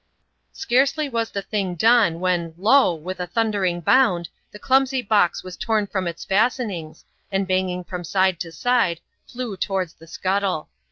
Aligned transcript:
Scarcely 0.53 1.07
was 1.09 1.29
the 1.29 1.43
thing 1.43 1.75
done, 1.75 2.19
when 2.19 2.55
lo! 2.57 2.95
with 2.95 3.19
a 3.19 3.27
thundering 3.27 3.81
bound, 3.81 4.29
the 4.49 4.57
clumsy 4.57 5.03
box 5.03 5.43
was 5.43 5.55
torn 5.55 5.85
from 5.85 6.07
its 6.07 6.25
fastenings, 6.25 7.05
and 7.31 7.47
banging 7.47 7.83
from 7.83 8.03
side 8.03 8.39
to 8.39 8.51
side, 8.51 8.99
flew 9.27 9.55
towards 9.55 9.93
the 9.93 10.07
scuttle. 10.07 10.69